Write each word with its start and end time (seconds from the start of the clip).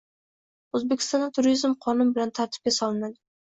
O‘zbekistonda 0.79 1.29
turizm 1.37 1.77
qonun 1.87 2.13
bilan 2.19 2.35
tartibga 2.41 2.79
solinadi 2.83 3.19